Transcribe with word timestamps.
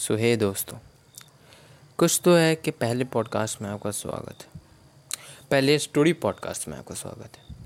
सो 0.00 0.16
हे 0.16 0.36
दोस्तों, 0.36 0.78
कुछ 1.98 2.20
तो 2.24 2.34
है 2.34 2.54
कि 2.56 2.70
पहले 2.70 3.04
पॉडकास्ट 3.04 3.62
में 3.62 3.70
आपका 3.70 3.90
स्वागत 3.90 4.36
है। 4.40 4.60
पहले 5.50 5.78
स्टोरी 5.78 6.12
पॉडकास्ट 6.12 6.68
में 6.68 6.78
आपका 6.78 6.94
स्वागत 6.94 7.36
है। 7.36 7.56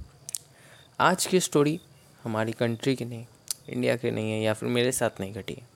आज 1.01 1.27
की 1.27 1.41
स्टोरी 1.41 1.81
हमारी 2.23 2.53
कंट्री 2.53 2.97
की 2.97 3.05
नहीं 3.05 3.27
इंडिया 3.69 3.97
की 3.97 4.11
नहीं 4.11 4.33
है 4.33 4.43
या 4.43 4.55
फिर 4.55 4.69
मेरे 4.69 4.93
साथ 4.93 5.21
नहीं 5.21 5.33
घटी 5.33 5.55
है। 5.55 5.69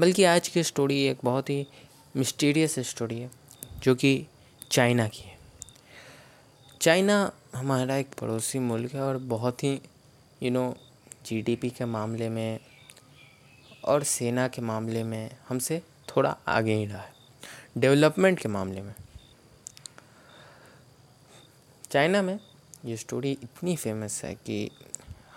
बल्कि 0.00 0.24
आज 0.24 0.48
की 0.48 0.62
स्टोरी 0.62 1.02
एक 1.06 1.18
बहुत 1.24 1.50
ही 1.50 1.66
मिस्टीरियस 2.16 2.78
स्टोरी 2.78 3.20
है, 3.20 3.30
जो 3.82 3.94
कि 3.94 4.26
चाइना 4.70 5.08
की 5.08 5.22
है। 5.22 5.38
चाइना 6.80 7.32
हमारा 7.54 7.96
एक 7.96 8.14
पड़ोसी 8.20 8.58
मुल्क 8.58 8.92
है 8.92 9.02
और 9.02 9.18
बहुत 9.18 9.64
ही 9.64 9.80
यू 10.42 10.50
नो 10.50 10.76
जीडीपी 11.26 11.70
के 11.70 11.84
मामले 11.84 12.28
में 12.28 12.58
और 13.88 14.02
सेना 14.04 14.46
के 14.48 14.62
मामले 14.62 15.02
में 15.02 15.30
हमसे 15.48 15.82
थोड़ा 16.08 16.36
आगे 16.48 16.74
ही 16.74 16.86
रहा 16.86 17.02
है। 17.02 17.12
डेवलपमेंट 17.78 18.38
के 18.38 18.48
मामले 18.48 18.82
में। 18.82 18.94
चाइना 21.90 22.22
में 22.22 22.38
ये 22.84 22.96
स्टोरी 22.96 23.30
इतनी 23.32 23.76
फ़ेमस 23.76 24.20
है 24.24 24.34
कि 24.34 24.70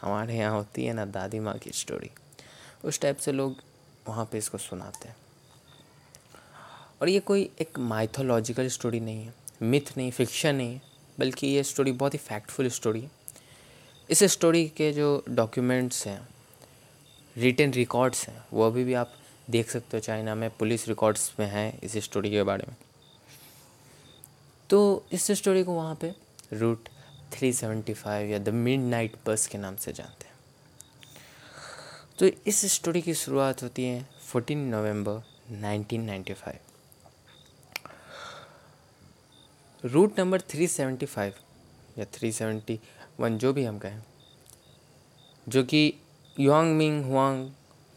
हमारे 0.01 0.37
यहाँ 0.37 0.51
होती 0.51 0.85
है 0.85 0.93
ना 0.93 1.05
दादी 1.05 1.39
माँ 1.39 1.57
की 1.57 1.71
स्टोरी 1.71 2.09
उस 2.83 2.99
टाइप 2.99 3.17
से 3.17 3.31
लोग 3.31 3.55
वहाँ 4.07 4.25
पे 4.25 4.37
इसको 4.37 4.57
सुनाते 4.57 5.07
हैं। 5.07 5.15
और 7.01 7.09
ये 7.09 7.19
कोई 7.19 7.49
एक 7.61 7.79
माइथोलॉजिकल 7.79 8.67
स्टोरी 8.67 8.99
नहीं 8.99 9.25
है। 9.25 9.33
मिथ 9.61 9.97
नहीं 9.97 10.11
फिक्शन 10.11 10.55
नहीं 10.55 10.73
है, 10.73 10.81
बल्कि 11.19 11.47
ये 11.47 11.63
स्टोरी 11.63 11.91
बहुत 11.91 12.13
ही 12.13 12.19
फैक्टफुल 12.19 12.69
स्टोरी 12.69 13.01
है। 13.01 13.11
इस 14.09 14.23
स्टोरी 14.23 14.67
के 14.67 14.91
जो 14.91 15.23
डॉक्यूमेंट्स 15.29 16.05
हैं 16.07 16.27
रिटर्न 17.37 17.71
रिकॉर्ड्स 17.73 18.27
हैं। 18.27 18.43
वो 18.53 18.67
अभी 18.67 18.83
भी 18.83 18.93
आप 18.93 19.13
देख 19.49 19.69
सकते 19.71 19.97
हो 19.97 20.01
चाइना 20.01 20.35
में, 20.35 20.49
पुलिस 20.49 20.87
रिकॉर्ड्स 20.87 21.31
में 21.39 21.47
हैं 21.47 21.79
इस 21.79 21.97
स्टोरी 21.97 22.31
के 22.31 22.43
बारे 22.43 22.65
में। 22.67 22.75
तो 24.69 25.05
इस 25.11 25.31
स्टोरी 25.31 25.63
को 25.63 25.73
वहाँ 25.73 25.95
पे 25.95 26.13
रूट 26.53 26.89
375 27.31 28.25
या 28.25 28.39
द 28.39 28.49
मिड 28.49 28.79
नाइट 28.79 29.15
बस 29.27 29.47
के 29.47 29.57
नाम 29.57 29.75
से 29.75 29.93
जानते 29.93 30.25
हैं। 30.25 30.35
तो 32.19 32.25
इस 32.47 32.65
स्टोरी 32.73 33.01
की 33.01 33.13
शुरुआत 33.13 33.63
होती 33.63 33.85
है 33.85 34.07
14 34.31 34.57
नवंबर 34.71 35.23
1995 35.51 36.59
रूट 39.83 40.19
नंबर 40.19 40.41
375 40.41 41.33
या 41.97 42.05
371 42.13 43.37
जो 43.37 43.53
भी 43.53 43.63
हम 43.65 43.77
कहें, 43.79 44.01
जो 45.49 45.63
कि 45.63 45.93
Yong 46.35 46.75
Ming 46.77 47.03
Huang 47.05 47.49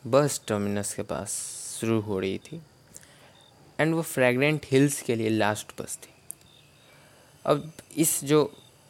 bus 0.04 0.40
terminus 0.48 0.92
के 0.94 1.02
पास 1.02 1.32
शुरू 1.80 2.00
हो 2.00 2.18
रही 2.20 2.38
थी 2.38 2.60
एंड 3.78 3.94
वो 3.94 4.02
फ्रेगरेंट 4.02 4.66
हिल्स 4.70 5.00
के 5.02 5.14
लिए 5.14 5.28
लास्ट 5.28 5.80
बस 5.80 5.96
थी। 6.02 6.12
अब 7.44 7.72
इस 7.96 8.24
जो 8.24 8.42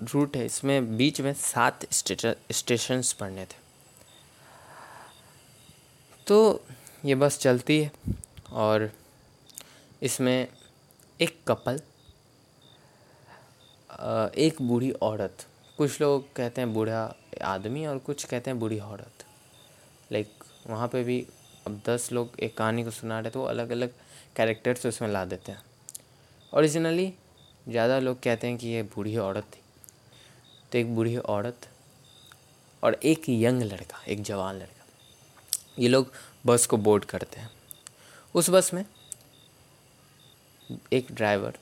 रूट 0.02 0.36
है, 0.36 0.44
इसमें 0.46 0.96
बीच 0.96 1.20
में 1.20 1.32
सात 1.34 1.86
स्टेशंस 1.92 3.12
पड़ने 3.12 3.44
थे। 3.44 3.62
तो 6.26 6.64
ये 7.04 7.14
बस 7.14 7.38
चलती 7.38 7.80
है, 7.80 7.90
और 8.52 8.90
इसमें 10.02 10.48
एक 11.20 11.38
कपल 11.48 11.80
एक 14.38 14.62
बूढ़ी 14.62 14.90
औरत, 15.02 15.46
कुछ 15.78 16.00
लोग 16.00 16.32
कहते 16.36 16.60
हैं 16.60 16.72
बूढ़ा 16.74 17.02
आदमी 17.44 17.86
और 17.86 17.98
कुछ 18.00 18.24
कहते 18.24 18.50
हैं 18.50 18.58
बूढ़ी 18.60 18.78
औरत। 18.80 19.13
लाइक 20.12 20.44
वहाँ 20.66 20.88
पे 20.88 21.02
भी 21.04 21.20
अब 21.66 21.80
दस 21.86 22.10
लोग 22.12 22.38
एक 22.42 22.56
कहानी 22.56 22.84
को 22.84 22.90
सुना 22.90 23.18
रहे 23.20 23.30
तो 23.30 23.40
वो 23.40 23.46
अलग 23.46 23.70
अलग 23.70 23.92
कैरेक्टर्स 24.36 24.86
उसमें 24.86 25.08
ला 25.08 25.24
देते 25.24 25.52
हैं। 25.52 25.62
ओरिजिनली 26.52 27.12
ज़्यादा 27.68 27.98
लोग 27.98 28.20
कहते 28.22 28.46
हैं 28.46 28.56
कि 28.58 28.68
ये 28.68 28.82
बूढ़ी 28.84 29.16
औरत 29.18 29.44
थी। 29.46 29.60
तो 30.72 30.78
एक 30.78 30.94
बूढ़ी 30.94 31.16
औरत 31.16 31.68
और 32.82 32.94
एक 32.94 33.28
यंग 33.28 33.62
लड़का, 33.62 34.02
एक 34.04 34.22
जवान 34.22 34.56
लड़का, 34.56 34.84
ये 35.78 35.88
लोग 35.88 36.12
बस 36.46 36.66
को 36.66 36.76
बोर्ड 36.78 37.04
करते 37.04 37.40
हैं। 37.40 37.50
उस 38.34 38.50
बस 38.50 38.72
में 38.74 38.84
एक 40.92 41.12
ड्राइवर 41.12 41.58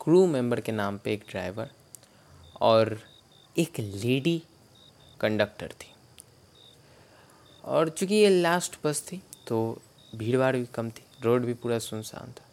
क्रू 0.00 0.26
मेंबर 0.26 0.60
के 0.60 0.72
नाम 0.72 0.98
पे 0.98 1.12
एक 1.12 1.24
ड्राइवर 1.30 1.70
और 2.62 2.98
एक 3.56 3.80
लेडी 3.80 4.42
कंडक्टर 5.20 5.72
थी। 5.72 5.93
और 7.64 7.88
चूँकि 7.88 8.14
ये 8.14 8.28
लास्ट 8.30 8.76
बस 8.84 9.02
थी 9.02 9.20
तो 9.48 9.58
भीड़ 10.14 10.36
भाड़ 10.38 10.56
भी 10.56 10.64
कम 10.74 10.90
थी 10.90 11.04
रोड 11.22 11.44
भी 11.44 11.54
पूरा 11.54 11.78
सुनसान 11.78 12.32
था। 12.32 12.44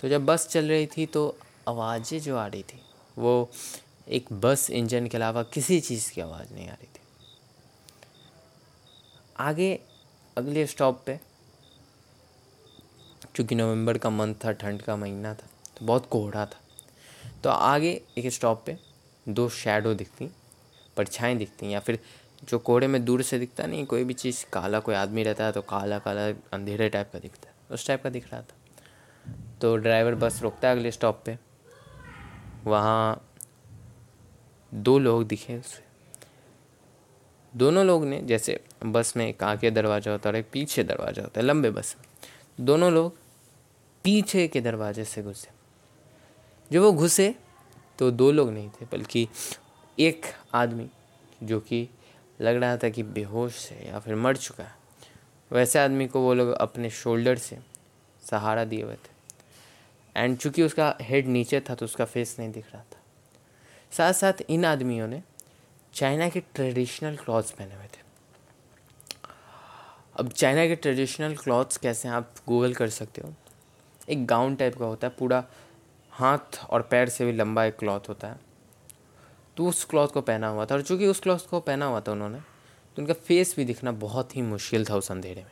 तो 0.00 0.08
जब 0.08 0.24
बस 0.26 0.46
चल 0.48 0.68
रही 0.68 0.86
थी 0.86 1.06
तो 1.06 1.36
आवाज़ें 1.68 2.20
जो 2.20 2.36
आ 2.36 2.46
रही 2.46 2.62
थी, 2.62 2.80
वो 3.16 3.50
एक 4.08 4.32
बस 4.32 4.68
इंजन 4.70 5.06
के 5.06 5.16
अलावा 5.16 5.42
किसी 5.44 5.80
चीज़ 5.80 6.10
की 6.12 6.20
आवाज़ 6.20 6.52
नहीं 6.54 6.68
आ 6.68 6.72
रही 6.72 6.86
थी। 6.86 7.00
आगे, 9.38 9.78
अगले 10.36 10.66
स्टॉप 10.66 11.02
पे, 11.06 11.18
चूँकि 13.36 13.54
नवंबर 13.54 13.98
का 13.98 14.10
मंथ 14.10 14.34
था, 14.44 14.52
ठंड 14.52 14.82
का 14.82 14.96
महीना 14.96 15.34
था 15.34 15.48
तो 15.76 15.86
बहुत 15.86 16.08
कोहरा 16.10 16.44
था। 16.46 16.60
तो 17.44 17.50
आगे 17.50 18.00
एक 18.18 18.32
स्टॉप 18.32 18.62
पे, 18.66 18.76
दो 19.26 19.48
शेडो 19.48 19.94
दिखती 19.94 20.28
परछाएँ 20.96 21.36
दिखती, 21.36 21.72
या 21.72 21.80
फिर 21.80 21.98
जो 22.42 22.58
कोहरे 22.58 22.86
में 22.86 23.04
दूर 23.04 23.22
से 23.22 23.38
दिखता 23.38 23.66
नहीं, 23.66 23.84
कोई 23.86 24.04
भी 24.04 24.14
चीज़ 24.14 24.44
काला 24.52 24.80
कोई 24.80 24.94
आदमी 24.94 25.22
रहता 25.22 25.44
है 25.44 25.52
तो 25.52 25.62
काला 25.62 25.98
काला 25.98 26.26
अंधेरे 26.52 26.88
टाइप 26.88 27.10
का 27.12 27.18
दिखता 27.18 27.48
है, 27.48 27.54
उस 27.70 27.86
टाइप 27.86 28.02
का 28.02 28.10
दिख 28.10 28.32
रहा 28.32 28.40
था। 28.40 28.56
तो 29.60 29.76
ड्राइवर 29.76 30.14
बस 30.16 30.40
रोकता 30.42 30.68
है 30.68 30.76
अगले 30.76 30.90
स्टॉप 30.90 31.22
पे। 31.26 31.38
वहाँ 32.64 33.26
दो 34.72 34.98
लोग 34.98 35.26
दिखे 35.26 35.56
उसे 35.56 35.88
दोनों 37.52 37.84
लोग 37.86 38.04
ने, 38.04 38.20
जैसे 38.22 38.60
बस 38.86 39.16
में 39.16 39.26
एक 39.28 39.42
आगे 39.44 39.70
दरवाज़ा 39.70 40.12
होता 40.12 40.28
है 40.28 40.32
और 40.32 40.38
एक 40.38 40.50
पीछे 40.52 40.84
दरवाज़ा 40.84 41.22
होता 41.22 41.40
है, 41.40 41.46
लंबे 41.46 41.70
बस 41.70 41.94
में, 41.98 42.06
दोनों 42.66 42.92
लोग 42.92 43.16
पीछे 44.04 44.46
के 44.48 44.60
दरवाजे 44.60 45.04
से 45.04 45.22
घुसे। 45.22 45.48
जब 46.70 46.80
वो 46.80 46.92
घुसे 46.92 47.34
तो 47.98 48.10
दो 48.10 48.30
लोग 48.32 48.50
नहीं 48.50 48.68
थे, 48.70 48.86
बल्कि 48.92 49.28
एक 49.98 50.26
आदमी 50.54 50.88
जो 51.42 51.60
कि 51.60 51.88
लग 52.40 52.56
रहा 52.56 52.76
था 52.76 52.88
कि 52.88 53.02
बेहोश 53.02 53.70
है 53.70 53.88
या 53.88 53.98
फिर 53.98 54.14
मर 54.14 54.36
चुका 54.36 54.64
है। 54.64 54.74
वैसे 55.50 55.78
आदमी 55.78 56.06
को 56.06 56.20
वो 56.20 56.34
लोग 56.34 56.50
अपने 56.50 56.90
शोल्डर 56.90 57.36
से 57.36 57.58
सहारा 58.22 58.64
दिए 58.64 58.82
हुए 58.82 58.94
थे। 58.94 59.18
एंड 60.16 60.36
चूँकि 60.38 60.62
उसका 60.62 60.94
हेड 61.00 61.26
नीचे 61.26 61.60
था 61.60 61.74
तो 61.74 61.84
उसका 61.84 62.04
फेस 62.04 62.36
नहीं 62.38 62.50
दिख 62.52 62.72
रहा 62.72 62.82
था। 62.82 62.98
साथ 63.92 64.12
साथ 64.12 64.42
इन 64.48 64.64
आदमियों 64.64 65.08
ने 65.08 65.22
चाइना 65.94 66.28
के 66.28 66.40
ट्रेडिशनल 66.40 67.16
क्लॉथ्स 67.16 67.50
पहने 67.50 67.74
हुए 67.74 67.86
थे। 67.86 68.08
अब 70.16 70.28
चाइना 70.28 70.66
के 70.66 70.76
ट्रेडिशनल 70.76 71.36
क्लॉथ्स 71.36 71.76
कैसे 71.76 72.08
हैं 72.08 72.14
आप 72.14 72.34
गूगल 72.48 72.74
कर 72.74 72.88
सकते 72.88 73.22
हो? 73.22 73.32
एक 74.08 74.26
गाउन 74.26 74.54
टाइप 74.56 74.78
का 74.78 74.84
होता 74.84 75.06
है, 75.06 75.14
पूरा 75.18 75.44
हाथ 76.12 76.64
और 76.70 76.82
पैर 76.82 77.08
से 77.08 77.24
भी 77.24 77.32
लंबा 77.32 77.64
एक 77.64 77.76
क्लॉथ 77.76 78.08
होता 78.08 78.28
है। 78.28 78.40
तो 79.56 79.66
उस 79.66 79.84
क्लॉथ 79.84 80.08
को 80.08 80.20
पहना 80.20 80.48
हुआ 80.48 80.64
था 80.64 80.74
और 80.74 80.82
चूँकि 80.82 81.06
उस 81.06 81.20
क्लॉथ 81.20 81.48
को 81.50 81.60
पहना 81.60 81.86
हुआ 81.86 82.00
था 82.00 82.12
उन्होंने 82.12 82.38
तो 82.96 83.02
उनका 83.02 83.14
फेस 83.16 83.54
भी 83.56 83.64
दिखना 83.64 83.92
बहुत 83.92 84.36
ही 84.36 84.42
मुश्किल 84.42 84.84
था 84.84 84.96
उस 84.96 85.10
अंधेरे 85.10 85.40
में। 85.40 85.50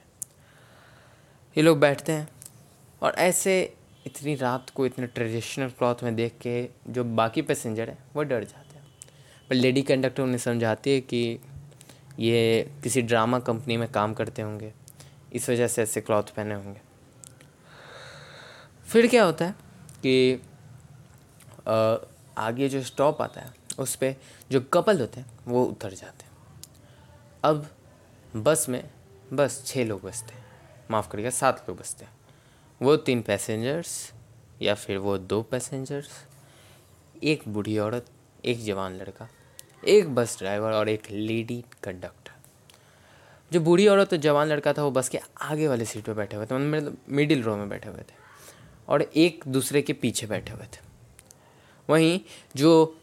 ये 1.56 1.62
लोग 1.62 1.78
बैठते 1.80 2.12
हैं 2.12 2.28
और 3.02 3.14
ऐसे 3.18 3.60
इतनी 4.06 4.34
रात 4.34 4.70
को 4.70 4.86
इतने 4.86 5.06
ट्रेडिशनल 5.06 5.68
क्लॉथ 5.68 6.02
में 6.02 6.14
देख 6.16 6.38
के 6.42 6.68
जो 6.88 7.04
बाकी 7.04 7.42
पैसेंजर 7.42 7.90
हैं, 7.90 7.98
वो 8.14 8.22
डर 8.22 8.44
जाते 8.44 8.76
हैं। 8.76 8.86
पर 9.50 9.54
लेडी 9.54 9.82
कंडक्टर 9.82 10.22
उन्हें 10.22 10.38
समझाती 10.38 10.90
है 10.90 11.00
कि 11.00 11.38
ये 12.18 12.70
किसी 12.82 13.02
ड्रामा 13.02 13.38
कंपनी 13.40 13.76
में 13.76 13.90
काम 13.92 14.14
करते 14.14 14.42
होंगे, 14.42 14.72
इस 15.32 15.48
वजह 15.50 15.68
से 15.68 15.82
ऐसे 15.82 16.00
क्लॉथ 16.00 16.34
पहने 16.36 16.54
होंगे। 16.54 16.80
फिर 18.86 19.06
क्या 19.06 19.24
होता 19.24 19.44
है 19.44 19.54
कि 20.06 20.42
आगे 22.38 22.68
जो 22.68 22.82
स्टॉप 22.82 23.22
आता 23.22 23.40
है 23.40 23.52
उस 23.78 23.96
पर 23.96 24.14
जो 24.50 24.60
कपल 24.60 25.00
होते 25.00 25.20
हैं, 25.20 25.26
वो 25.48 25.64
उतर 25.64 25.92
जाते 25.92 26.24
हैं। 26.24 26.32
अब 27.44 27.66
बस 28.36 28.68
में 28.68 28.90
बस 29.32 29.62
छः 29.66 29.84
लोग 29.84 30.02
बसते 30.02 30.34
हैं। 30.34 30.44
माफ़ 30.90 31.10
करिएगा, 31.10 31.30
सात 31.30 31.66
लोग 31.68 31.78
बसते 31.78 32.04
हैं। 32.04 32.12
वो 32.82 32.96
तीन 32.96 33.22
पैसेंजर्स 33.22 34.12
या 34.62 34.74
फिर 34.74 34.98
वो 34.98 35.18
दो 35.18 35.42
पैसेंजर्स 35.42 36.08
एक 37.22 37.42
बूढ़ी 37.48 37.78
औरत, 37.78 38.06
एक 38.44 38.64
जवान 38.64 38.96
लड़का, 38.96 39.28
एक 39.86 40.14
बस 40.14 40.38
ड्राइवर 40.38 40.72
और 40.72 40.88
एक 40.88 41.02
लेडी 41.10 41.64
कंडक्टर 41.82 42.32
जो 43.52 43.60
बूढ़ी 43.60 43.88
औरत 43.88 44.12
और 44.12 44.18
जवान 44.18 44.48
लड़का 44.48 44.72
था, 44.72 44.82
वो 44.82 44.90
बस 44.90 45.08
के 45.08 45.20
आगे 45.40 45.68
वाले 45.68 45.84
सीट 45.84 46.04
पे 46.04 46.14
बैठे 46.14 46.36
हुए 46.36 46.46
थे 46.46 46.54
मतलब 46.54 46.96
मिडिल 47.08 47.42
रो 47.42 47.56
में 47.56 47.68
बैठे 47.68 47.88
हुए 47.88 48.00
थे। 48.00 48.14
और 48.88 49.02
एक 49.02 49.44
दूसरे 49.48 49.82
के 49.82 49.92
पीछे 49.92 50.26
बैठे 50.26 50.52
हुए 50.52 50.64
थे। 50.64 50.80
वहीं 51.90 52.20
जो 52.56 53.00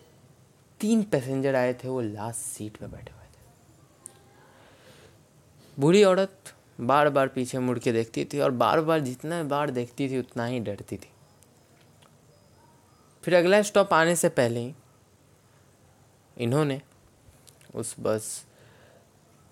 तीन 0.86 1.02
पैसेंजर 1.04 1.56
आए 1.56 1.74
थे, 1.74 1.88
वो 1.88 2.02
लास्ट 2.02 2.40
सीट 2.40 2.76
पे 2.78 2.88
बैठे 2.88 3.12
हुए 3.12 3.26
थे। 3.26 4.12
बूढ़ी 5.78 6.04
औरत 6.04 6.54
बार 6.82 7.10
बार 7.10 7.28
पीछे 7.28 7.60
मुड़ 7.60 7.78
के 7.80 7.92
देखती 7.92 8.26
थी 8.26 8.40
और 8.40 8.52
बार 8.54 8.82
बार 8.82 9.00
जितना 9.00 9.44
बार 9.44 9.70
देखती 9.70 10.10
थी, 10.10 10.20
उतना 10.20 10.46
ही 10.46 10.60
डरती 10.60 10.98
थी। 10.98 11.10
फिर 13.24 13.36
अगला 13.36 13.62
स्टॉप 13.62 13.94
आने 13.94 14.16
से 14.16 14.30
पहले 14.30 14.60
ही 14.60 14.74
इन्होंने 16.38 16.82
उस 17.76 17.96
बस 18.00 18.46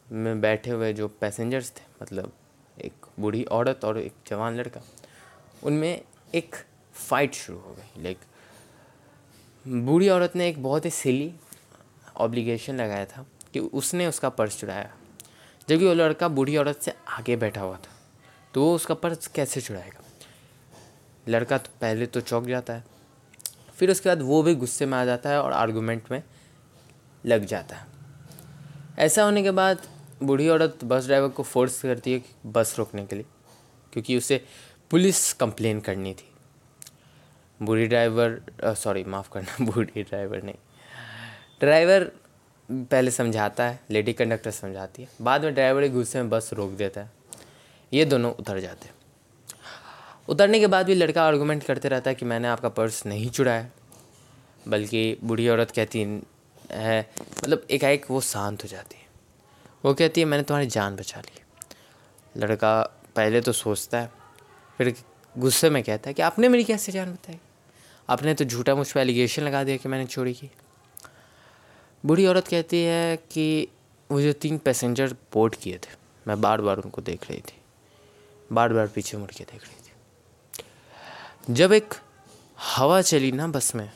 में 0.07 0.41
बैठे 0.41 0.71
हुए 0.71 0.91
जो 0.93 1.07
पैसेंजर्स 1.21 1.71
थे 1.71 1.83
मतलब 2.01 2.31
एक 2.77 3.05
बूढ़ी 3.19 3.43
औरत 3.51 3.85
और 3.85 3.97
एक 3.99 4.13
जवान 4.27 4.55
लड़का, 4.55 4.81
उनमें 5.63 6.01
एक 6.35 6.55
फाइट 6.93 7.33
शुरू 7.33 7.59
हो 7.59 7.73
गई। 7.73 8.03
लाइक 8.03 8.19
बूढ़ी 9.65 10.09
औरत 10.09 10.35
ने 10.35 10.47
एक 10.49 10.61
बहुत 10.63 10.85
ही 10.85 10.89
सिली 10.89 11.33
ऑब्लिगेशन 12.17 12.75
लगाया 12.75 13.05
था 13.05 13.25
कि 13.53 13.59
उसने 13.59 14.07
उसका 14.07 14.29
पर्स 14.29 14.59
चुराया। 14.59 14.89
जबकि 15.67 15.85
वो 15.85 15.93
लड़का 15.93 16.27
बूढ़ी 16.27 16.57
औरत 16.57 16.79
से 16.81 16.93
आगे 17.09 17.35
बैठा 17.35 17.61
हुआ 17.61 17.75
था 17.75 17.91
तो 18.53 18.63
वो 18.63 18.73
उसका 18.75 18.93
पर्स 18.93 19.27
कैसे 19.27 19.61
चुराएगा? 19.61 20.03
लड़का 21.27 21.57
तो 21.57 21.69
पहले 21.81 22.05
तो 22.05 22.21
चौंक 22.21 22.47
जाता 22.47 22.73
है, 22.73 22.83
फिर 23.77 23.91
उसके 23.91 24.09
बाद 24.09 24.21
वो 24.21 24.41
भी 24.43 24.55
गुस्से 24.55 24.85
में 24.85 24.97
आ 24.97 25.03
जाता 25.05 25.29
है 25.29 25.41
और 25.41 25.53
आर्गूमेंट 25.53 26.11
में 26.11 26.21
लग 27.23 27.45
जाता 27.45 27.75
है। 27.75 27.87
ऐसा 28.99 29.23
होने 29.23 29.43
के 29.43 29.51
बाद 29.51 29.87
बूढ़ी 30.23 30.49
औरत 30.49 30.83
बस 30.83 31.05
ड्राइवर 31.05 31.29
को 31.29 31.43
फोर्स 31.43 31.81
करती 31.81 32.13
है 32.13 32.23
बस 32.47 32.75
रोकने 32.77 33.05
के 33.05 33.15
लिए, 33.15 33.25
क्योंकि 33.93 34.17
उसे 34.17 34.43
पुलिस 34.91 35.33
कंप्लेन 35.33 35.79
करनी 35.79 36.13
थी। 36.13 36.29
बूढ़ी 37.61 37.87
ड्राइवर 37.87 38.41
सॉरी 38.65 39.03
माफ़ 39.03 39.29
करना, 39.33 39.65
बूढ़ी 39.65 40.03
ड्राइवर 40.03 40.43
नहीं। 40.43 40.55
ड्राइवर 41.59 42.11
पहले 42.71 43.11
समझाता 43.11 43.63
है, 43.63 43.79
लेडी 43.89 44.13
कंडक्टर 44.13 44.51
समझाती 44.51 45.01
है। 45.01 45.09
बाद 45.21 45.43
में 45.43 45.53
ड्राइवर 45.53 45.83
एक 45.83 45.93
गुस्से 45.93 46.21
में 46.21 46.29
बस 46.29 46.49
रोक 46.53 46.71
देता 46.71 47.01
है। 47.01 47.11
ये 47.93 48.05
दोनों 48.05 48.33
उतर 48.33 48.59
जाते 48.59 48.85
हैं। 48.85 48.95
उतरने 50.27 50.59
के 50.59 50.67
बाद 50.67 50.85
भी 50.85 50.95
लड़का 50.95 51.23
आर्गूमेंट 51.23 51.63
करते 51.63 51.87
रहता 51.89 52.09
है 52.09 52.15
कि 52.15 52.25
मैंने 52.25 52.47
आपका 52.47 52.69
पर्स 52.69 53.05
नहीं 53.05 53.29
चुराया। 53.29 53.69
बल्कि 54.67 55.17
बूढ़ी 55.23 55.49
औरत 55.49 55.71
कहती 55.71 56.23
है 56.71 57.11
मतलब 57.43 57.67
एकाएक 57.71 58.05
वो 58.11 58.21
शांत 58.21 58.63
हो 58.63 58.69
जाती 58.69 58.95
है। 58.95 59.03
वो 59.85 59.93
कहती 59.93 60.21
है, 60.21 60.27
मैंने 60.27 60.43
तुम्हारी 60.43 60.67
जान 60.67 60.95
बचा 60.95 61.19
ली 61.19 61.41
लड़का 62.37 62.81
पहले 63.15 63.41
तो 63.41 63.51
सोचता 63.51 63.99
है, 63.99 64.11
फिर 64.77 64.95
गुस्से 65.35 65.69
में 65.69 65.81
कहता 65.83 66.09
है 66.09 66.13
कि 66.13 66.21
आपने 66.21 66.47
मेरी 66.49 66.63
कैसे 66.63 66.91
जान 66.91 67.11
बताई? 67.13 67.39
आपने 68.09 68.33
तो 68.33 68.45
झूठा 68.45 68.75
मुझ 68.75 68.91
पर 68.91 68.99
एलिगेशन 68.99 69.43
लगा 69.43 69.63
दिया 69.63 69.77
कि 69.77 69.89
मैंने 69.89 70.05
चोरी 70.05 70.33
की। 70.33 70.49
बूढ़ी 72.03 72.25
औरत 72.25 72.47
कहती 72.47 72.81
है 72.83 73.15
कि 73.31 73.67
वो 74.09 74.21
जो 74.21 74.33
तीन 74.33 74.57
पैसेंजर 74.57 75.13
बोर्ड 75.33 75.55
किए 75.55 75.77
थे, 75.77 75.95
मैं 76.27 76.39
बार 76.41 76.61
बार 76.61 76.77
उनको 76.77 77.01
देख 77.01 77.29
रही 77.29 77.39
थी। 77.39 77.57
बार 78.51 78.73
बार 78.73 78.87
पीछे 78.87 79.17
मुड़ 79.17 79.31
के 79.31 79.43
देख 79.43 79.63
रही 79.63 79.75
थी। 79.77 81.53
जब 81.53 81.73
एक 81.73 81.93
हवा 82.57 83.01
चली 83.01 83.31
ना 83.31 83.47
बस 83.47 83.73
में, 83.75 83.89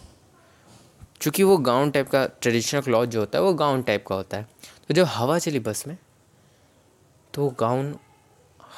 चूँकि 1.22 1.44
वो 1.44 1.58
गाउन 1.58 1.92
टाइप 1.92 2.10
का 2.10 2.26
ट्रेडिशनल 2.42 2.82
क्लॉथ 2.82 3.06
जो 3.06 3.20
होता 3.20 3.38
है, 3.38 3.44
वो 3.44 3.54
गाउन 3.54 3.82
टाइप 3.82 4.06
का 4.08 4.16
होता 4.16 4.38
है 4.38 4.48
तो 4.88 4.94
जब 4.94 5.06
हवा 5.06 5.38
चली 5.40 5.60
बस 5.60 5.88
में 5.88 5.98
तो 7.34 7.44
वो 7.44 7.50
गाउन 7.60 7.96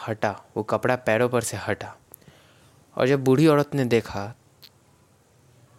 हटा, 0.07 0.31
वो 0.57 0.63
कपड़ा 0.63 0.95
पैरों 0.95 1.29
पर 1.29 1.41
से 1.41 1.57
हटा। 1.57 1.95
और 2.99 3.07
जब 3.07 3.23
बूढ़ी 3.23 3.47
औरत 3.47 3.75
ने 3.75 3.85
देखा 3.85 4.25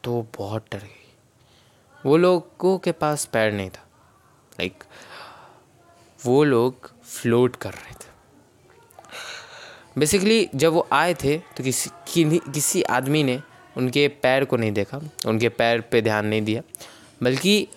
तो 0.04 0.26
बहुत 0.38 0.66
डर 0.72 0.78
गई। 0.78 2.06
वो 2.06 2.16
लोगों 2.16 2.78
के 2.78 2.92
पास 2.92 3.24
पैर 3.24 3.52
नहीं 3.52 3.70
था। 3.70 3.86
लाइक 4.58 4.84
वो 6.20 6.42
लोग 6.44 6.90
फ्लोट 7.02 7.56
कर 7.56 7.72
रहे 7.72 7.92
थे। 7.92 8.08
बेसिकली 9.98 10.48
जब 10.54 10.72
वो 10.72 10.86
आए 10.92 11.14
थे 11.14 11.36
तो 11.56 11.64
किसी 11.64 11.90
किसी 12.06 12.82
आदमी 12.82 13.22
ने 13.24 13.40
उनके 13.76 14.06
पैर 14.22 14.44
को 14.44 14.56
नहीं 14.56 14.72
देखा, 14.72 15.00
उनके 15.26 15.48
पैर 15.48 15.80
पे 15.80 16.02
ध्यान 16.02 16.26
नहीं 16.26 16.42
दिया। 16.42 16.62
बल्कि 17.22 17.68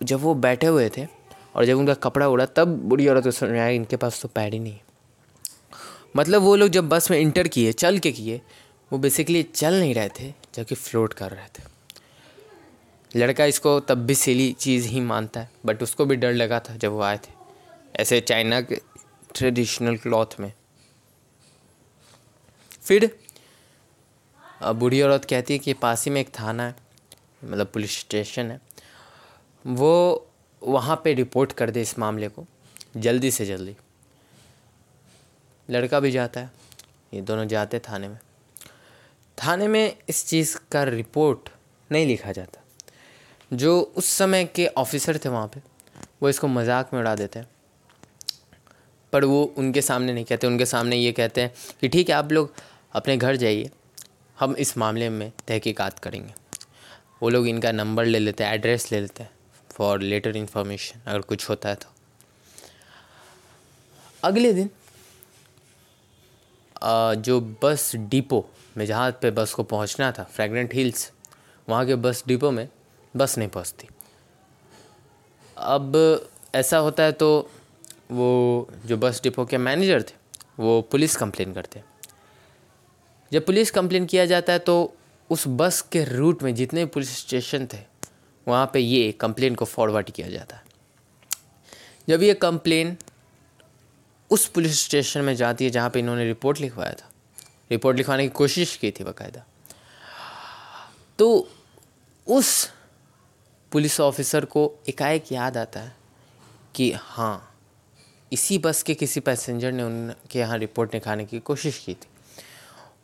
जब 0.00 0.20
वो 0.20 0.34
बैठे 0.36 0.66
हुए 0.66 0.88
थे 0.96 1.06
और 1.54 1.64
जब 1.64 1.78
उनका 1.78 1.94
कपड़ा 1.94 2.28
उड़ा, 2.28 2.46
तब 2.46 2.76
बुढ़ी 2.78 3.08
औरत 3.08 3.24
को 3.24 3.30
समझ 3.30 3.50
आया 3.50 3.68
इनके 3.68 3.96
पास 3.96 4.22
तो 4.22 4.28
पैर 4.28 4.52
ही 4.52 4.58
नहीं 4.58 4.78
मतलब 6.14 6.42
वो 6.42 6.54
लोग 6.56 6.68
जब 6.68 6.88
बस 6.88 7.10
में 7.10 7.18
इंटर 7.18 7.48
किए, 7.48 7.72
चल 7.72 7.98
के 7.98 8.12
किए, 8.12 8.40
वो 8.90 8.98
बेसिकली 8.98 9.42
चल 9.44 9.74
नहीं 9.74 9.94
रहे 9.94 10.08
थे 10.20 10.32
जबकि 10.54 10.74
फ्लोट 10.74 11.12
कर 11.12 11.30
रहे 11.30 11.46
थे। 11.48 11.72
लड़का 13.14 13.44
इसको 13.44 13.78
तब 13.80 13.98
भी 13.98 14.14
सिली 14.14 14.52
चीज़ 14.52 14.86
ही 14.88 15.00
मानता 15.00 15.40
है 15.40 15.50
बट 15.66 15.82
उसको 15.82 16.04
भी 16.04 16.16
डर 16.16 16.32
लगा 16.32 16.60
था 16.60 16.76
जब 16.76 16.92
वो 16.92 17.00
आए 17.00 17.16
थे, 17.18 17.32
ऐसे 17.96 18.20
चाइना 18.20 18.60
के 18.60 18.80
ट्रेडिशनल 19.34 19.96
क्लॉथ 19.96 20.40
में। 20.40 20.52
फिर 22.82 23.10
बूढ़ी 24.64 25.00
औरत 25.02 25.24
कहती 25.24 25.52
है 25.52 25.58
कि 25.58 25.72
पास 25.74 26.04
ही 26.04 26.10
में 26.10 26.20
एक 26.20 26.28
थाना 26.38 26.66
है 26.66 26.74
मतलब 27.44 27.66
पुलिस 27.66 27.98
स्टेशन 27.98 28.50
है। 28.50 28.60
वो 29.64 30.26
वहाँ 30.62 31.00
पे 31.04 31.12
रिपोर्ट 31.14 31.52
कर 31.52 31.70
दे 31.70 31.82
इस 31.82 31.98
मामले 31.98 32.28
को, 32.28 32.46
जल्दी 32.96 33.30
से 33.30 33.46
जल्दी। 33.46 33.76
लड़का 35.70 36.00
भी 36.00 36.10
जाता 36.10 36.40
है। 36.40 36.50
ये 37.14 37.20
दोनों 37.20 37.46
जाते 37.48 37.78
थाने 37.78 38.08
में। 38.08 38.18
थाने 39.38 39.68
में 39.68 39.96
इस 40.08 40.26
चीज़ 40.26 40.56
का 40.72 40.82
रिपोर्ट 40.82 41.48
नहीं 41.92 42.06
लिखा 42.06 42.32
जाता। 42.32 42.60
जो 43.52 43.80
उस 43.80 44.06
समय 44.06 44.44
के 44.44 44.66
ऑफिसर 44.66 45.18
थे 45.18 45.28
वहाँ 45.28 45.48
पे, 45.48 45.60
वो 46.22 46.28
इसको 46.28 46.48
मज़ाक 46.48 46.94
में 46.94 47.00
उड़ा 47.00 47.14
देते 47.14 47.38
हैं। 47.38 47.48
पर 49.12 49.24
वो 49.24 49.42
उनके 49.58 49.82
सामने 49.82 50.12
नहीं 50.12 50.24
कहते। 50.24 50.46
उनके 50.46 50.66
सामने 50.66 50.96
ये 50.96 51.12
कहते 51.12 51.40
हैं 51.40 51.52
कि 51.80 51.88
ठीक 51.88 52.08
है, 52.08 52.14
आप 52.14 52.32
लोग 52.32 52.54
अपने 52.92 53.16
घर 53.16 53.36
जाइए। 53.36 53.70
हम 54.38 54.56
इस 54.56 54.76
मामले 54.78 55.08
में 55.08 55.32
तहकीकात 55.48 55.98
करेंगे। 55.98 56.34
वो 57.22 57.28
लोग 57.28 57.46
इनका 57.48 57.72
नंबर 57.72 58.04
ले 58.04 58.18
लेते 58.18 58.44
हैं, 58.44 58.54
एड्रेस 58.54 58.92
ले 58.92 59.00
लेते 59.00 59.22
हैं 59.22 59.30
फॉर 59.70 60.00
लेटर 60.00 60.36
इन्फॉर्मेशन 60.36 61.00
अगर 61.06 61.20
कुछ 61.20 61.48
होता 61.48 61.68
है 61.68 61.74
तो। 61.74 61.88
अगले 64.24 64.52
दिन 64.52 64.70
जो 66.84 67.40
बस 67.62 67.90
डिपो 67.96 68.44
में 68.76 68.84
जहाँ 68.86 69.10
पे 69.22 69.30
बस 69.30 69.54
को 69.54 69.62
पहुँचना 69.64 70.10
था 70.12 70.24
फ्रेगनेंट 70.24 70.74
हिल्स 70.74 71.10
वहाँ 71.68 71.86
के 71.86 71.94
बस 71.96 72.22
डिपो 72.26 72.50
में 72.50 72.68
बस 73.14 73.36
नहीं 73.38 73.48
पहुँचती। 73.48 73.88
अब 75.56 76.28
ऐसा 76.54 76.78
होता 76.78 77.02
है 77.02 77.12
तो 77.12 77.28
वो 78.10 78.68
जो 78.86 78.96
बस 78.96 79.20
डिपो 79.22 79.44
के 79.44 79.58
मैनेजर 79.58 80.02
थे, 80.02 80.14
वो 80.58 80.80
पुलिस 80.82 81.16
कंप्लेन 81.16 81.52
करते 81.52 81.82
जब 83.32 83.44
पुलिस 83.46 83.70
कंप्लेन 83.70 84.06
किया 84.06 84.26
जाता 84.26 84.52
है 84.52 84.58
तो 84.58 84.94
उस 85.30 85.44
बस 85.48 85.80
के 85.92 86.04
रूट 86.04 86.42
में 86.42 86.54
जितने 86.54 86.84
पुलिस 86.86 87.16
स्टेशन 87.18 87.66
थे, 87.66 87.78
वहाँ 88.46 88.70
पे 88.72 88.80
ये 88.80 89.10
कंप्लेन 89.12 89.54
को 89.54 89.64
फॉरवर्ड 89.64 90.10
किया 90.10 90.28
जाता 90.28 90.56
है। 90.56 90.62
जब 92.08 92.22
ये 92.22 92.34
कंप्लेन 92.34 92.96
उस 94.34 94.46
पुलिस 94.46 94.84
स्टेशन 94.84 95.20
में 95.20 95.34
जाती 95.36 95.64
है 95.64 95.70
जहाँ 95.70 95.90
पे 95.90 95.98
इन्होंने 95.98 96.24
रिपोर्ट 96.24 96.60
लिखवाया 96.60 96.92
था। 96.92 97.10
रिपोर्ट 97.70 97.96
लिखवाने 97.96 98.22
की 98.22 98.28
कोशिश 98.34 98.76
की 98.76 98.90
थी 98.90 99.04
बाकायदा। 99.04 99.44
तो 101.18 101.48
उस 102.26 102.70
पुलिस 103.72 104.00
ऑफिसर 104.00 104.44
को 104.44 104.62
एकाएक 104.88 105.32
याद 105.32 105.56
आता 105.56 105.80
है 105.80 105.96
कि 106.74 106.92
हाँ 106.92 107.50
इसी 108.32 108.58
बस 108.58 108.82
के 108.82 108.94
किसी 108.94 109.20
पैसेंजर 109.20 109.72
ने 109.72 109.82
उनके 109.82 110.38
यहाँ 110.38 110.58
रिपोर्ट 110.58 110.94
लिखाने 110.94 111.24
की 111.24 111.38
कोशिश 111.40 111.78
की 111.78 111.94
थी। 111.94 112.08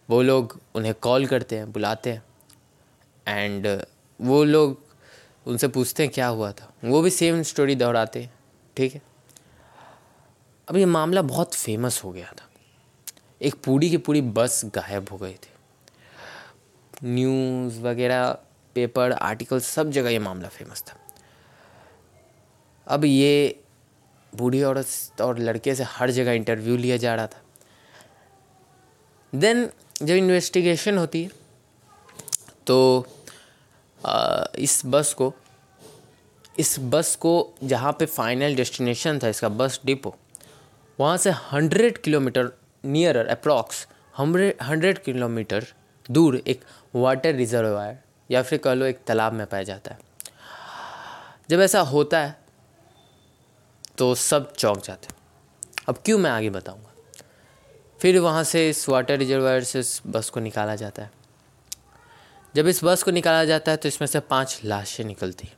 वो 0.08 0.22
लोग 0.22 0.58
उन्हें 0.74 0.94
कॉल 0.94 1.26
करते 1.26 1.56
हैं, 1.56 1.70
बुलाते 1.72 2.12
हैं 2.12 2.22
एंड 3.26 3.66
वो 4.20 4.42
लोग 4.44 4.78
उनसे 5.46 5.68
पूछते 5.68 6.02
हैं 6.02 6.12
क्या 6.12 6.26
हुआ 6.26 6.50
था। 6.52 6.72
वो 6.84 7.02
भी 7.02 7.10
सेम 7.10 7.42
स्टोरी 7.42 7.74
दोहराते 7.74 8.22
हैं, 8.22 8.32
ठीक 8.76 8.94
है? 8.94 9.02
अब 10.70 10.76
ये 10.76 10.84
मामला 10.86 11.22
बहुत 11.22 11.54
फ़ेमस 11.54 12.00
हो 12.04 12.10
गया 12.12 12.32
था। 12.32 12.48
एक 13.42 13.54
पूरी 13.64 13.88
की 13.90 13.96
पूरी 13.96 14.20
बस 14.20 14.60
गायब 14.64 15.08
हो 15.12 15.16
गई 15.18 15.34
थी। 15.34 15.50
न्यूज़ 17.04 17.80
वगैरह 17.80 18.30
पेपर 18.76 19.12
आर्टिकल 19.12 19.60
सब 19.60 19.90
जगह 19.90 20.10
ये 20.10 20.18
मामला 20.18 20.48
फ़ेमस 20.48 20.82
था। 20.82 20.96
अब 22.86 23.04
ये 23.04 23.62
बूढ़ी 24.32 24.62
औरत 24.62 25.20
और 25.20 25.38
लड़के 25.38 25.74
से 25.74 25.84
हर 25.88 26.10
जगह 26.10 26.32
इंटरव्यू 26.32 26.76
लिया 26.76 26.96
जा 26.96 27.14
रहा 27.14 27.26
था। 27.26 27.42
देन 29.32 29.68
जब 30.02 30.14
इन्वेस्टिगेशन 30.14 30.98
होती 30.98 31.22
है 31.22 31.30
तो 32.66 33.06
आ, 34.06 34.44
इस 34.58 34.82
बस 34.86 35.14
को 35.14 35.32
इस 36.58 36.76
बस 36.80 37.14
को 37.16 37.54
जहाँ 37.64 37.92
पे 37.92 38.06
फाइनल 38.06 38.54
डेस्टिनेशन 38.54 39.18
था 39.18 39.28
इसका 39.28 39.48
बस 39.48 39.80
डिपो 39.84 40.14
वहाँ 41.00 41.16
से 41.16 41.30
hundred 41.30 41.98
kilometre 41.98 42.50
near 42.84 43.16
approx 43.18 43.86
hundred 44.14 44.98
kilometre 44.98 45.66
दूर 46.08 46.36
एक 46.36 46.64
वाटर 46.94 47.34
रिजर्वायर 47.34 47.98
या 48.30 48.42
फिर 48.42 48.58
कह 48.58 48.74
लो 48.74 48.86
एक 48.86 48.98
तालाब 49.06 49.32
में 49.32 49.46
पाया 49.46 49.62
जाता 49.62 49.94
है। 49.94 49.98
जब 51.50 51.60
ऐसा 51.60 51.80
होता 51.80 52.18
है 52.20 52.38
तो 53.98 54.14
सब 54.14 54.52
चौंक 54.54 54.82
जाते 54.84 55.08
अब 55.88 55.98
क्यों 56.04 56.18
मैं 56.18 56.30
आगे 56.30 56.50
बताऊँगा? 56.50 56.92
फिर 58.00 58.18
वहाँ 58.18 58.44
से 58.44 58.68
इस 58.70 58.88
वाटर 58.88 59.18
रिजर्वायर 59.18 59.64
से 59.64 59.80
इस 59.80 60.00
बस 60.06 60.30
को 60.30 60.40
निकाला 60.40 60.74
जाता 60.76 61.02
है। 61.02 61.10
जब 62.54 62.66
इस 62.66 62.84
बस 62.84 63.02
को 63.02 63.10
निकाला 63.10 63.44
जाता 63.44 63.70
है 63.70 63.76
तो 63.76 63.88
इसमें 63.88 64.06
से 64.06 64.20
पाँच 64.20 64.60
लाशें 64.64 65.04
निकलती 65.04 65.48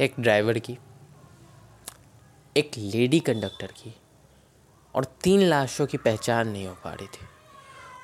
एक 0.00 0.14
ड्राइवर 0.20 0.58
की। 0.58 0.78
एक 2.58 2.70
लेडी 2.78 3.20
कंडक्टर 3.20 3.66
की 3.66 3.94
और 4.94 5.04
तीन 5.04 5.40
लाशों 5.40 5.86
की 5.86 5.96
पहचान 5.96 6.48
नहीं 6.48 6.66
हो 6.66 6.74
पा 6.84 6.92
रही 6.92 7.06
थी। 7.06 7.26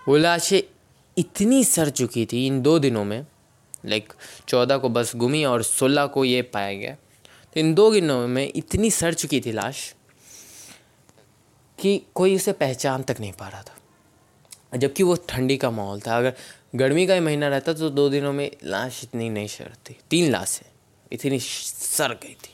वो 0.09 0.17
लाशें 0.17 0.61
इतनी 1.19 1.65
सर 1.65 1.91
चुकी 1.91 2.27
थी 2.27 2.47
इन 2.47 2.63
दो 2.63 2.79
दिनों 2.79 3.05
में 3.05 3.27
लाइक 3.87 4.13
चौदह 4.49 4.77
को 4.77 4.89
बस 4.89 5.17
घूमी 5.17 5.45
और 5.45 5.63
सोलह 5.63 6.07
को 6.07 6.25
ये 6.25 6.43
पाया 6.43 6.75
गया। 6.75 6.95
तो 7.55 7.61
इन 7.61 7.75
दो 7.75 7.91
दिनों 7.93 8.27
में 8.29 8.53
इतनी 8.57 8.91
सर 8.91 9.15
चुकी 9.15 9.41
थी 9.41 9.53
लाश 9.53 9.95
कि 11.79 12.01
कोई 12.15 12.37
उसे 12.37 12.53
पहचान 12.53 13.03
तक 13.03 13.17
नहीं 13.21 13.33
पा 13.33 13.49
रहा 13.49 13.63
था। 13.63 14.77
जबकि 14.77 15.03
वो 15.03 15.17
ठंडी 15.29 15.57
का 15.57 15.71
माहौल 15.71 16.01
था। 16.01 16.17
अगर 16.19 16.35
गर्मी 16.75 17.07
का 17.07 17.15
ही 17.15 17.21
महीना 17.21 17.49
रहता 17.49 17.73
तो 17.73 17.91
दो 17.91 18.09
दिनों 18.09 18.33
में 18.33 18.51
लाश 18.65 19.05
इतनी 19.05 19.29
नहीं 19.31 19.49
सड़ती। 19.49 19.97
तीन 20.11 20.31
लाशें 20.33 20.67
इतनी 21.13 21.41
सड़ 21.41 22.13
गई 22.13 22.35
थी। 22.35 22.54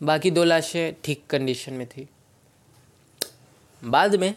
बाकी 0.00 0.30
दो 0.30 0.44
लाशें 0.44 0.94
ठीक 1.04 1.24
कंडीशन 1.30 1.72
में 1.72 1.86
थी। 1.86 2.08
बाद 3.82 4.14
में 4.14 4.34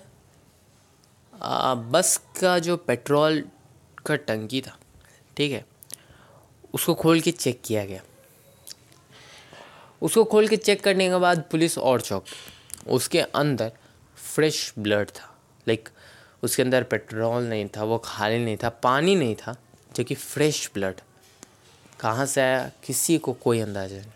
आ, 1.34 1.74
बस 1.76 2.18
का 2.40 2.58
जो 2.60 2.78
पेट्रोल 2.78 3.44
का 4.06 4.16
टंकी 4.16 4.62
था 4.62 4.78
ठीक 5.38 5.52
है 5.52 5.66
उसको 6.74 6.94
खोल 6.94 7.22
के 7.22 7.32
चेक 7.32 7.62
किया 7.66 7.86
गया। 7.86 8.02
उसको 10.02 10.24
खोल 10.24 10.48
के 10.48 10.58
चेक 10.58 10.84
करने 10.84 11.10
के 11.10 11.18
बाद 11.20 11.44
पुलिस 11.52 11.78
और 11.78 12.02
चौक। 12.02 12.26
उसके 12.88 13.22
अंदर 13.22 13.72
फ्रेश 14.18 14.74
ब्लड 14.80 15.10
था 15.10 15.34
लाइक 15.68 15.90
उसके 16.44 16.62
अंदर 16.64 16.84
पेट्रोल 16.84 17.44
नहीं 17.44 17.68
था 17.78 17.84
वो 17.84 17.98
खाली 18.06 18.40
नहीं 18.46 18.58
था 18.58 18.70
पानी 18.84 19.16
नहीं 19.16 19.36
था 19.36 19.56
जो 19.96 20.04
कि 20.04 20.16
फ्रेश 20.16 20.70
ब्लड 20.74 21.02
कहाँ 22.00 22.26
से 22.26 22.42
आया 22.42 22.70
किसी 22.86 23.18
को 23.18 23.34
कोई 23.34 23.60
अंदाज़ा 23.60 23.98
नहीं। 23.98 24.12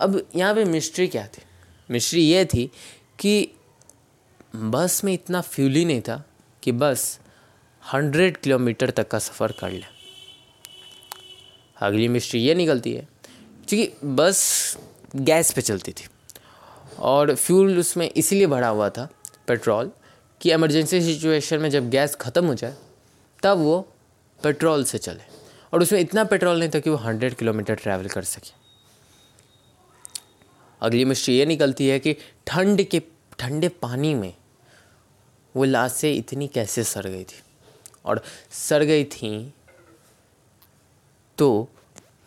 अब 0.00 0.22
यहाँ 0.36 0.54
पे 0.54 0.64
मिस्ट्री 0.64 1.06
क्या 1.08 1.26
थी? 1.26 1.42
मिस्ट्री 1.88 2.20
ये 2.22 2.44
थी 2.44 2.70
कि 3.18 3.50
बस 4.56 5.00
में 5.04 5.12
इतना 5.12 5.40
फ्यूल 5.40 5.72
ही 5.72 5.84
नहीं 5.84 6.00
था 6.00 6.22
कि 6.62 6.72
बस 6.72 7.18
हंड्रेड 7.82 8.36
किलोमीटर 8.36 8.90
तक 8.90 9.08
का 9.08 9.18
सफ़र 9.18 9.52
कर 9.52 9.70
ले। 9.70 9.84
अगली 11.76 12.08
मिस्ट्री 12.08 12.40
ये 12.40 12.54
निकलती 12.54 12.92
है, 12.92 13.06
क्योंकि 13.68 14.06
बस 14.06 14.76
गैस 15.16 15.52
पे 15.52 15.60
चलती 15.60 15.92
थी 15.92 16.08
और 17.00 17.34
फ्यूल 17.34 17.78
उसमें 17.78 18.08
इसीलिए 18.08 18.46
भरा 18.46 18.68
हुआ 18.68 18.88
था 18.90 19.08
पेट्रोल 19.48 19.90
कि 20.40 20.52
इमरजेंसी 20.52 21.00
सिचुएशन 21.02 21.60
में 21.60 21.68
जब 21.70 21.90
गैस 21.90 22.14
ख़त्म 22.16 22.46
हो 22.46 22.54
जाए, 22.54 22.74
तब 23.42 23.58
वो 23.58 23.80
पेट्रोल 24.40 24.84
से 24.84 24.98
चले। 24.98 25.28
और 25.72 25.82
उसमें 25.82 26.00
इतना 26.00 26.24
पेट्रोल 26.24 26.58
नहीं 26.58 26.70
था 26.70 26.78
कि 26.80 26.90
वो 26.90 26.96
हंड्रेड 26.98 27.34
किलोमीटर 27.34 27.74
ट्रैवल 27.74 28.08
कर 28.08 28.24
सके। 28.24 28.59
अगली 30.80 31.04
मिस्ट्री 31.04 31.36
ये 31.38 31.46
निकलती 31.46 31.88
है 31.88 31.98
कि 31.98 32.16
ठंड 32.46 32.82
के, 32.82 33.02
ठंडे 33.38 33.68
पानी 33.68 34.14
में 34.14 34.34
वो 35.56 35.64
लाशें 35.64 36.12
इतनी 36.14 36.48
कैसे 36.48 36.84
सड़ 36.84 37.06
गई 37.06 37.24
थी? 37.24 37.42
और 38.04 38.22
सड़ 38.50 38.82
गई 38.84 39.04
थी 39.04 39.54
तो 41.38 41.68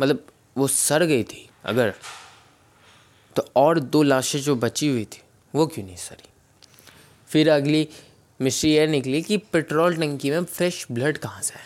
मतलब 0.02 0.26
वो 0.58 0.68
सड़ 0.68 1.04
गई 1.04 1.24
थी 1.24 1.50
अगर 1.66 1.94
तो 3.36 3.46
और 3.56 3.80
दो 3.80 4.04
लाशें 4.04 4.40
जो 4.40 4.56
बची 4.56 4.88
हुई 4.88 5.06
थी, 5.06 5.22
वो 5.56 5.68
क्यों 5.68 5.86
नहीं 5.86 5.96
सड़ी? 5.96 6.30
फिर 7.28 7.50
अगली 7.50 7.88
मिस्ट्री 8.42 8.74
यह 8.74 8.88
निकली 8.88 9.22
कि 9.22 9.38
पेट्रोल 9.38 9.96
टंकी 9.98 10.32
में 10.32 10.44
फ्रेश 10.44 10.86
ब्लड 10.92 11.18
कहाँ 11.18 11.42
से 11.42 11.54
है 11.54 11.66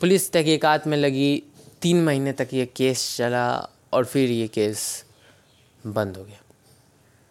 पुलिस 0.00 0.32
तहकीकात 0.32 0.86
में 0.86 0.96
लगी, 0.96 1.42
तीन 1.82 2.04
महीने 2.04 2.32
तक 2.32 2.48
ये 2.52 2.66
केस 2.66 3.16
चला 3.16 3.68
और 3.92 4.04
फिर 4.04 4.30
ये 4.30 4.48
केस 4.48 5.04
बंद 5.86 6.16
हो 6.16 6.24
गया। 6.24 6.40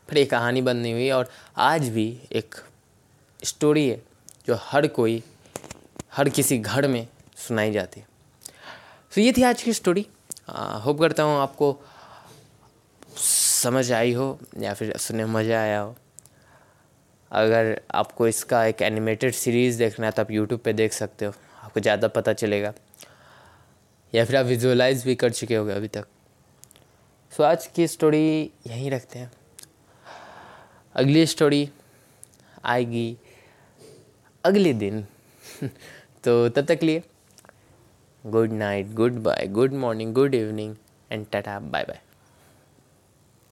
फिर 0.09 0.17
ये 0.17 0.25
कहानी 0.25 0.61
बंद 0.61 0.81
नहीं 0.81 0.93
हुई 0.93 1.09
और 1.11 1.29
आज 1.57 1.87
भी 1.89 2.07
एक 2.31 2.55
स्टोरी 3.39 3.87
है 3.89 4.01
जो 4.47 4.55
हर 4.61 4.87
कोई, 4.89 5.21
हर 6.13 6.29
किसी 6.29 6.57
घर 6.57 6.87
में 6.87 7.07
सुनाई 7.37 7.71
जाती 7.71 7.99
है। 7.99 8.07
तो 9.13 9.21
ये 9.21 9.33
थी 9.33 9.43
आज 9.43 9.61
की 9.63 9.73
स्टोरी। 9.73 10.05
होप 10.83 10.99
करता 10.99 11.23
हूँ 11.23 11.39
आपको 11.39 11.77
समझ 13.17 13.91
आई 13.91 14.13
हो 14.13 14.37
या 14.59 14.73
फिर 14.73 14.95
सुनने 14.97 15.25
में 15.25 15.33
मज़ा 15.33 15.61
आया 15.61 15.79
हो। 15.79 15.95
अगर 17.31 17.81
आपको 17.95 18.27
इसका 18.27 18.65
एक 18.65 18.81
एनिमेटेड 18.81 19.33
सीरीज़ 19.33 19.77
देखना 19.79 20.05
है 20.05 20.11
तो 20.11 20.21
आप 20.21 20.31
यूट्यूब 20.31 20.59
पे 20.59 20.73
देख 20.73 20.93
सकते 20.93 21.25
हो। 21.25 21.33
आपको 21.63 21.79
ज़्यादा 21.79 22.07
पता 22.09 22.33
चलेगा। 22.33 22.73
या 24.13 24.25
फिर 24.25 24.35
आप 24.35 24.45
विजुअलाइज 24.45 25.03
भी 25.05 25.15
कर 25.15 25.31
चुके 25.31 25.55
होगे 25.55 25.73
अभी 25.73 25.87
तक। 25.87 26.05
सो 27.31 27.43
आज 27.43 27.67
की 27.67 27.87
स्टोरी 27.87 28.51
यहीं 28.67 28.91
रखते 28.91 29.19
हैं। 29.19 29.31
अगली 30.95 31.25
स्टोरी 31.25 31.69
आएगी 32.63 33.17
अगले 34.43 34.73
दिन। 34.73 35.05
तो 36.23 36.49
तब 36.49 36.65
तक 36.65 36.79
लिए 36.83 37.03
good 38.25 38.51
night 38.51 38.91
good 38.91 39.13
bye 39.13 39.47
good 39.47 39.73
morning 39.73 40.13
good 40.13 40.35
evening 40.35 40.75
and 41.11 41.25
tata 41.31 41.59
bye 41.59 41.83
bye 41.83 42.01